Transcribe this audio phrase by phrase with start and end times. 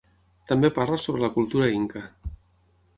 [0.51, 2.05] També parla sobre la cultura Inca.